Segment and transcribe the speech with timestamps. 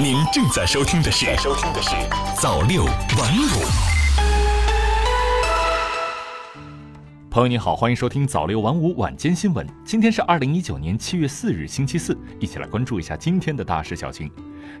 [0.00, 1.90] 您正在收听的是《收听的是
[2.40, 3.46] 早六晚五》。
[7.30, 9.66] 朋友你好，欢迎收听早六晚五晚间新闻。
[9.84, 14.30] 今天是二零一九年七月四日，星期四，一起来关注一下今天的大事小情。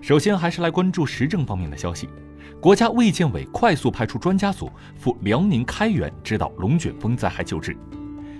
[0.00, 2.08] 首先还是来关注时政方面的消息。
[2.58, 7.76] 国家卫健委快速派出专家组赴辽宁开原指导龙卷风灾害救治。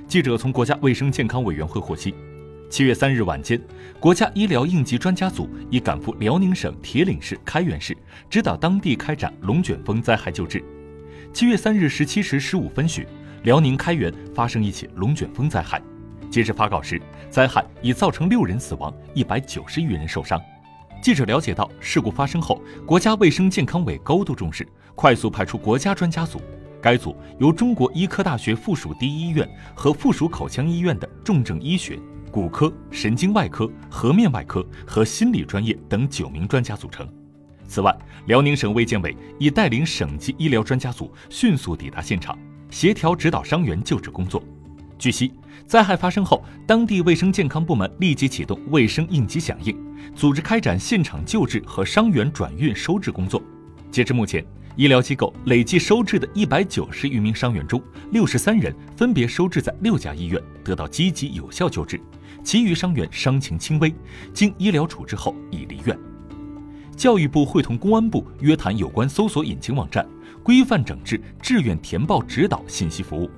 [0.08, 2.14] 记者从国家卫生健康委员会获悉。
[2.72, 3.60] 七月三日晚间，
[4.00, 7.94] 国家医疗应急专家组已赶赴辽宁省铁岭市开原市，
[8.30, 10.64] 指导当地开展龙卷风灾害救治。
[11.34, 13.06] 七月三日十七时十五分许，
[13.42, 15.82] 辽宁开原发生一起龙卷风灾害。
[16.30, 20.40] 截至发稿时，灾害已造成六人死亡，一百九十余人受伤。
[21.02, 26.40] 记者了解到，事故发生后，国家卫生健康委高度重视，快速派出国家专家组。
[26.80, 31.98] 该组由中国医科大学附属第一医院和附属口腔医院的重症医学。
[32.32, 37.06] 骨科、神经外科、颌面外科和心理专业等九名专家组成。
[37.68, 42.36] 此外，辽宁省卫健委已带领省级医疗专家组迅速抵达现场，
[42.70, 44.42] 协调指导伤员救治工作。
[44.98, 45.30] 据悉，
[45.66, 49.76] 灾害发生后，当地卫生健康部门立即启动卫生应急响应，
[50.14, 53.42] 组织开展现场救治和伤员转运收治工作。
[53.90, 54.42] 截至目前，
[54.74, 62.00] 医疗机构累计收治的一百九十余名伤员中，六十三人分别收治在六家医院，得到积极有效救治。
[62.42, 63.94] 其余伤员伤情轻微，
[64.32, 65.98] 经医疗处置后已离院。
[66.96, 70.06] 教育部会同公安部约谈有关搜索引擎网站，
[70.42, 73.30] 规范整治志愿填报指导信息服务。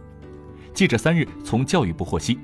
[0.72, 2.38] 记者三日从教育部获悉，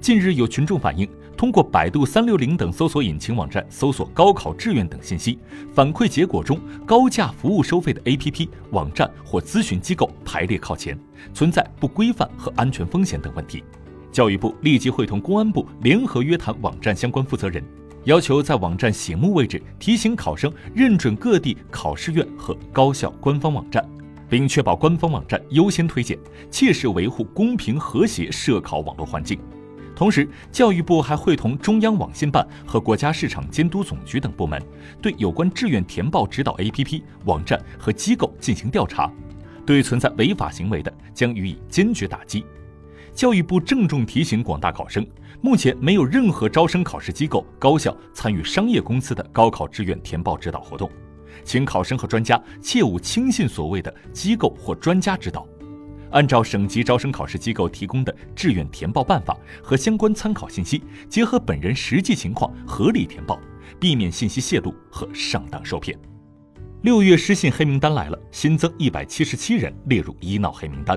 [0.00, 5.38] 近日有群众反映，通过百度、三六零等搜索引擎网站搜索高考志愿等信息，
[5.74, 10.98] 反馈结果中高价服务收费的 APP、网站或咨询机构排列靠前，
[11.34, 13.62] 存在不规范和安全风险等问题。
[14.10, 17.62] 教育部立即会同公安部联合约谈网站相关负责人，
[18.04, 23.86] 要求在网站醒目位置提醒考生认准各地考试院和高校官方网站，
[24.28, 26.18] 并确保官方网站优先推荐，
[26.50, 29.38] 切实维护公平和谐涉考网络环境。
[29.94, 34.62] 同时，教育部还会同中央网信办和国家市场监督总局等部门，
[35.02, 39.12] 对有关志愿填报指导 APP、网站和机构进行调查，
[39.66, 42.44] 对存在违法行为的，将予以坚决打击。
[43.18, 45.04] 教育部郑重提醒广大考生，
[45.40, 50.88] 目前没有任何招生考试机构、高校参与商业公司的高考志愿填报指导活动，
[51.42, 55.44] 请考生和专家切勿轻信所谓的机构或专家指导，
[56.12, 63.40] 按照省级招生考试机构提供的志愿填报办法和相关参考信息，结合本人实际情况合理填报，
[63.80, 65.98] 避免信息泄露和上当受骗。
[66.82, 70.96] 六月失信黑名单来了，新增一百七十七人列入医闹黑名单。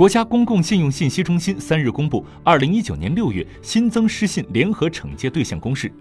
[0.00, 5.92] 国家公共信用信息中心三日公布，二零一九年六月新增失信联合惩戒对象公示。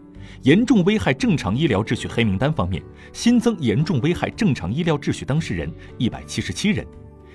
[0.44, 6.88] 严重危害正常医疗秩序黑名单方面，新增严重危害正常医疗秩序当事人一百七十七人。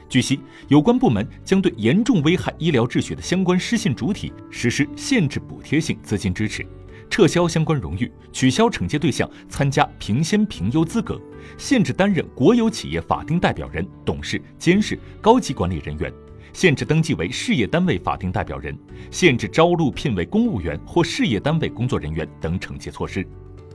[0.08, 6.66] 据悉，有关部门将对严重危害医疗秩序的相关失信主体实施限制补贴性资金支持，
[7.10, 11.20] 撤销相关荣誉，取消惩戒对象参加评先评优资格，
[11.58, 16.10] 限制担任国有企业法定代表人、董事、监事、高级管理人员。
[16.54, 18.78] 限制登记为事业单位法定代表人，
[19.10, 23.26] 限制招录聘为公务员或事业单位工作人员等惩戒措施。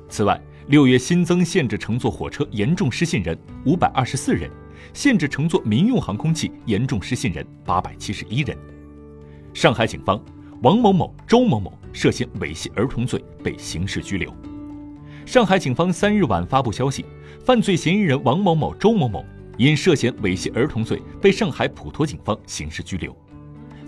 [0.08, 4.50] 此外，六月新增限制乘坐火车严重失信人五百二十四人，
[4.94, 8.58] 限制乘坐民用航空器严重失信人八百七十一人。
[9.54, 10.24] 上海警方
[10.62, 14.34] 王某某、周某某涉嫌猥亵儿童罪被刑事拘留。
[15.26, 17.06] 上海警方三日晚发布消息，
[17.44, 19.26] 犯罪嫌疑人王某某、周某某。
[19.60, 23.14] 因涉嫌猥亵儿童罪，被上海普陀警方刑事拘留。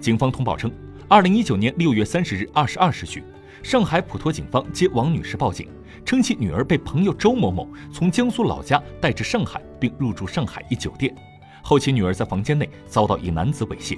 [0.01, 0.69] 警方通报称，
[1.07, 3.23] 二零一九年六月三十日二十二时许，
[3.63, 5.69] 上海普陀警方接王女士报警，
[6.03, 11.15] 称其女儿被朋友周某某从江苏老家带至上海，并入住上海一酒店，
[11.63, 13.97] 后其女儿在房间内遭到一男子猥亵。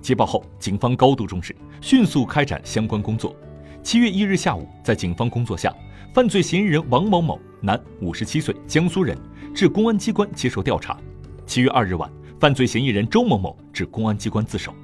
[0.00, 3.34] 接报后，警方高度重视，迅速开展相关工作。
[3.82, 5.74] 七月一日下午，在警方工作下，
[6.14, 9.18] 犯罪嫌疑人王某某，男，五十七岁，江苏人，
[9.54, 10.98] 至公安机关接受调查。
[11.46, 14.74] 七月二日晚，犯罪嫌疑人周某某至公安机关自首。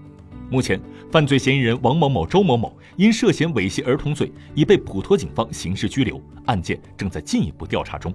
[0.51, 0.81] 目前，
[1.11, 8.13] 犯罪嫌疑人王某某、周某某因涉嫌猥亵儿童罪，已被普陀警方刑事拘留，案件正在进一步调查中。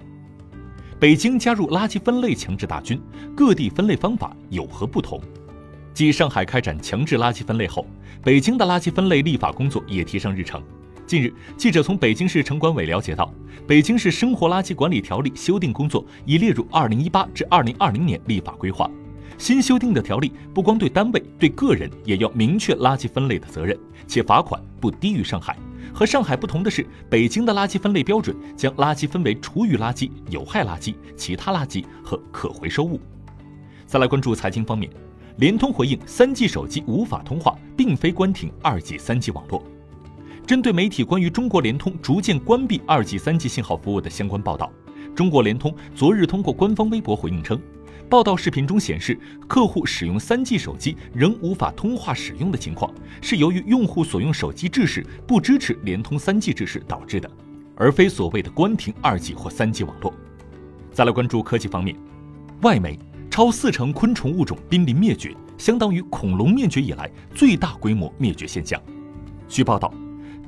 [0.98, 3.00] 北京加入垃圾分类强制大军，
[3.34, 5.20] 各地分类方法有何不同？
[5.92, 7.86] 继上海开展强制垃圾分类后，
[8.22, 10.62] 北京的垃圾分类立法工作也提上日程。
[11.10, 13.34] 近日，记者从北京市城管委了解到，
[13.66, 18.88] 北京市生活垃圾管理条例修订工作已列入2018至2020年立法规划。
[19.36, 23.76] 新修订的条例不光对单位，对个人也要明确垃圾分类的责任，
[24.06, 25.56] 且罚款不低于上海，
[25.92, 33.00] 和上海不同的是，北京的垃圾分类标准将垃圾分为厨余垃圾、有害垃圾、其他垃圾和可回收物。
[33.84, 34.88] 再来关注财经方面，
[35.38, 39.60] 联通回应三 G 手机无法通话，并非关停二 G、三 G 网络。
[40.50, 44.68] 针对媒体关于中国联通逐渐关闭二 G、三 G 信号服务的相关报道，
[45.14, 47.56] 中国联通昨日通过官方微博回应称。
[48.08, 49.16] 报道视频中显示，
[49.46, 52.92] 客户使用 3G 手机仍无法通话使用的情况，
[53.22, 57.30] 是由于用户所用手机制式不支持联通 3G 制式导致的，
[57.76, 60.12] 而非所谓的关停 2G 或 3G 网络。
[60.90, 61.96] 再来关注科技方面，
[62.62, 62.98] 外媒
[63.30, 68.82] 超四成昆虫物种濒临灭绝，相当于恐龙灭绝以来最大规模灭绝现象。
[69.46, 69.94] 据报道，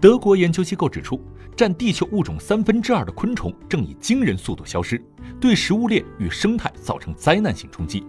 [0.03, 1.19] 德国研究机构指出。
[1.55, 5.01] 占地球物种三分之二的昆虫正以惊人速度消失，
[5.39, 8.03] 对食物链与生态造成灾难性冲击。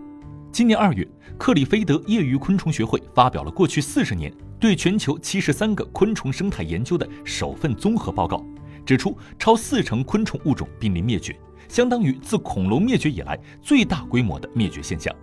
[0.49, 1.05] 今年二月，
[1.37, 8.41] 克里菲德业余昆虫学会发表了过去四十年对全球七十三个昆虫生态研究的首份综合报告，
[8.85, 11.37] 指出超四成昆虫物种濒临灭绝，
[11.67, 15.13] 相当于自恐龙灭绝以来最大规模的灭绝现象。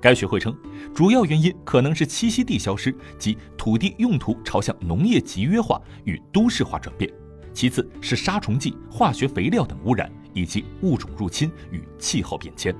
[0.00, 0.56] 该学会称，
[0.94, 7.10] 主要原因可能是栖息地消失及土地用途朝向农业集约化与都市化转变。
[7.52, 12.72] 其次是杀虫剂、化学肥料等污染，以及物种入侵与气候变迁。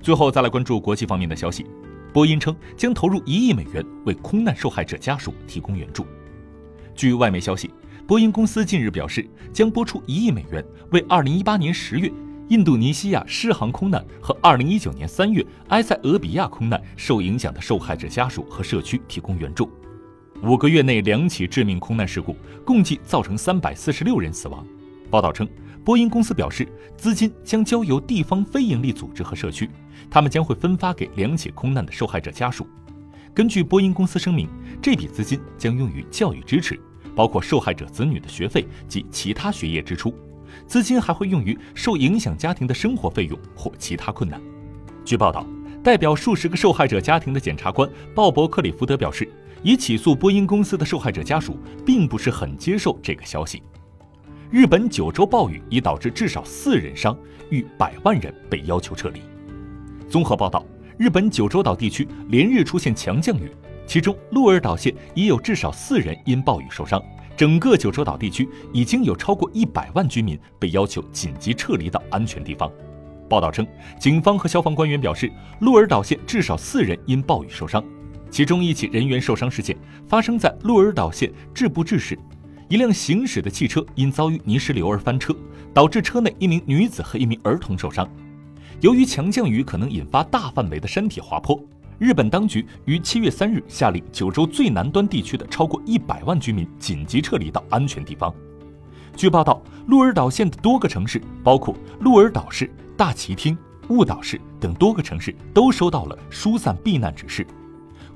[0.00, 1.66] 最后再来关注国际方面的消息，
[2.12, 6.06] 波音称将投入一亿美元为空难受害者家属提供援助。
[6.94, 7.68] 据外媒消息，
[8.06, 12.12] 波音公司近日表示，将拨出一亿美元为2018年10月
[12.50, 19.70] 印度尼西亚失航空难和2019年3月埃塞俄比亚空难受影响的受害者家属和社区提供援助。
[20.42, 24.66] 五个月内两起致命空难事故，共计造成三百四十六人死亡。
[25.08, 25.48] 报道称，
[25.84, 26.66] 波音公司表示，
[26.96, 29.70] 资金将交由地方非营利组织和社区，
[30.10, 32.66] 他们将会分发给两起空难的受害者家属。
[33.32, 34.48] 根据波音公司声明，
[34.82, 36.76] 这笔资金将用于教育支持，
[37.14, 40.12] 包括受害者子女的学费及其他学业支出。
[40.66, 44.40] 资金还会用于受影响家庭的生活费用或其他困难。
[45.04, 45.46] 据报道，
[45.82, 49.28] 代表数十个受害者家庭的检察官鲍勃·克里福德表示。
[49.62, 53.62] 已起诉波音公司的受害者家属并不是很接受这个消息。
[54.50, 57.14] 日本九州暴雨已导致至少四人伤，
[57.50, 59.20] 逾百万人被要求撤离。
[60.08, 60.64] 综合报道，
[60.96, 63.52] 日本九州岛地区连日出现强降雨，
[63.86, 66.98] 其中鹿儿岛县已有至少四人因暴雨受伤。
[67.36, 72.70] 整个九州岛地区已经有超过一百万居民被要求紧急撤离到安全地方。
[73.28, 73.66] 报道称，
[73.98, 75.30] 警方和消防官员表示，
[75.60, 77.82] 鹿儿岛县至少四人因暴雨受伤。
[78.30, 82.18] 其中一起人员受伤事件发生在鹿儿岛县志布治市，
[82.68, 85.34] 一辆行驶的汽车因遭遇泥石流而翻车，
[85.72, 88.08] 导致车内一名女子和一名儿童受伤。
[88.80, 91.60] 由于强降雨可能引发大范围的山体滑坡，
[92.00, 98.34] 日本当局于七月三日下令九州最南端地区的超过一百万居民紧急撤离到安全地方。
[99.14, 103.54] 据报道，鹿儿岛县的多个城市，包括鹿儿岛市、大崎町、
[103.90, 107.46] 雾岛市等多个城市，都收到了疏散避难指示。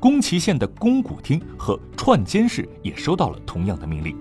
[0.01, 4.17] 宫崎县的宫古町和串间市也收到了同样的命令。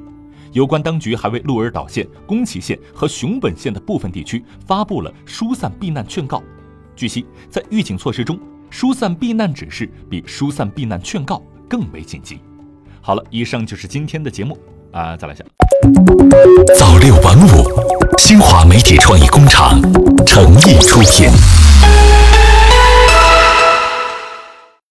[0.51, 6.44] 有关当局还为鹿儿岛县、宫崎县和熊本县的部分地区发布了疏散避难劝告。
[6.98, 8.38] 据悉，在预警措施中，
[8.73, 11.39] 疏散避难指示比疏散避难劝告
[11.69, 12.39] 更为紧急。
[13.01, 14.57] 好了，以上就是今天的节目
[14.91, 15.43] 啊，再来一下。
[16.75, 19.79] 早六晚五，新华媒体创意工厂
[20.25, 21.30] 诚意出品。